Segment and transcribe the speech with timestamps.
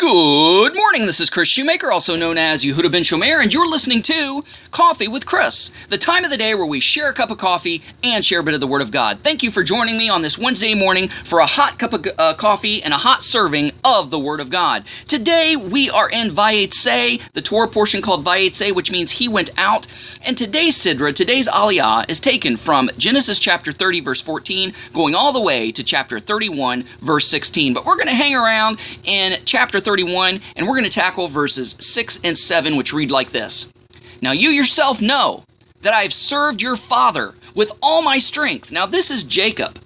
[0.00, 1.04] Good morning.
[1.04, 5.08] This is Kris Shoemaker, also known as Yehudah ben Shomeyr, and you're listening to Coffee
[5.08, 8.24] with Kris, the time of the day where we share a cup of coffee and
[8.24, 9.18] share a bit of the Word of God.
[9.18, 12.32] Thank you for joining me on this Wednesday morning for a hot cup of uh,
[12.32, 14.84] coffee and a hot serving of the Word of God.
[15.06, 19.86] Today we are in Vayetze, the Torah portion called Vayetze, which means He went out.
[20.24, 25.34] And today's Sidra, today's Aliyah, is taken from Genesis chapter 30, verse 14, going all
[25.34, 27.74] the way to chapter 31, verse 16.
[27.74, 31.74] But we're going to hang around in chapter 31, and we're going to tackle verses
[31.80, 33.72] 6 and 7, which read like this
[34.22, 35.42] Now you yourself know
[35.82, 38.70] that I have served your father with all my strength.
[38.70, 39.80] Now, this is Jacob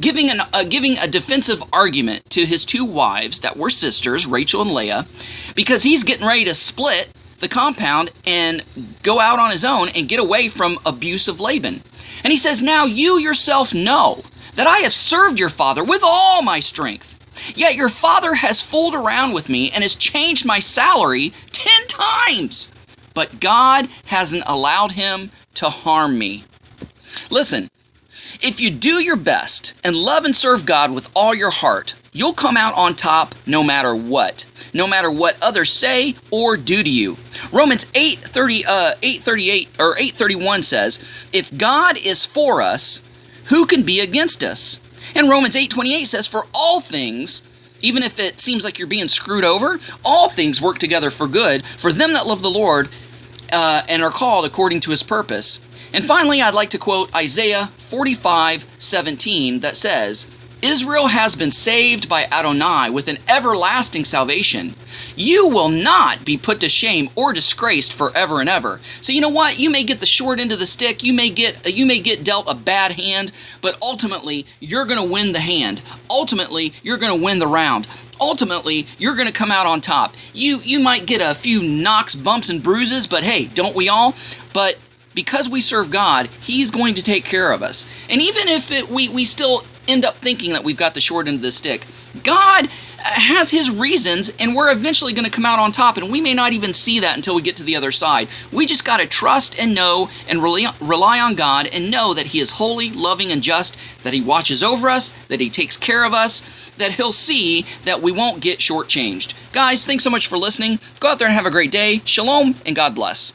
[0.00, 4.62] giving, an, uh, giving a defensive argument to his two wives that were sisters, Rachel
[4.62, 5.06] and Leah,
[5.54, 8.64] because he's getting ready to split the compound and
[9.02, 11.82] go out on his own and get away from abuse of Laban.
[12.24, 14.22] And he says, Now you yourself know
[14.54, 17.19] that I have served your father with all my strength.
[17.54, 22.72] Yet your father has fooled around with me and has changed my salary ten times.
[23.14, 26.44] But God hasn't allowed him to harm me.
[27.30, 27.70] Listen,
[28.42, 32.32] if you do your best and love and serve God with all your heart, you'll
[32.32, 36.90] come out on top no matter what, no matter what others say or do to
[36.90, 37.16] you.
[37.52, 43.02] Romans 8, 30, uh, 838 or 831 says, If God is for us,
[43.46, 44.80] who can be against us?
[45.14, 47.42] And Romans 8:28 says for all things
[47.82, 51.64] even if it seems like you're being screwed over, all things work together for good
[51.64, 52.88] for them that love the Lord
[53.52, 55.60] uh, and are called according to his purpose.
[55.92, 60.30] And finally, I'd like to quote Isaiah 45 17 that says,
[60.62, 64.74] Israel has been saved by Adonai with an everlasting salvation.
[65.16, 68.80] You will not be put to shame or disgraced forever and ever.
[69.00, 69.58] So you know what?
[69.58, 71.02] You may get the short end of the stick.
[71.02, 73.32] You may get uh, you may get dealt a bad hand,
[73.62, 75.82] but ultimately you're going to win the hand.
[76.10, 77.88] Ultimately, you're going to win the round.
[78.20, 80.14] Ultimately, you're going to come out on top.
[80.34, 84.14] You you might get a few knocks, bumps and bruises, but hey, don't we all?
[84.52, 84.76] But
[85.14, 87.86] because we serve God, He's going to take care of us.
[88.08, 91.28] And even if it, we, we still end up thinking that we've got the short
[91.28, 91.86] end of the stick,
[92.24, 92.68] God
[92.98, 96.34] has His reasons, and we're eventually going to come out on top, and we may
[96.34, 98.28] not even see that until we get to the other side.
[98.52, 102.40] We just got to trust and know and rely, on God and know that He
[102.40, 106.14] is holy, loving, and just, that He watches over us, that He takes care of
[106.14, 109.34] us, that He'll see that we won't get shortchanged.
[109.52, 110.78] Guys, thanks so much for listening.
[111.00, 112.00] Go out there and have a great day.
[112.04, 113.32] Shalom, and God bless.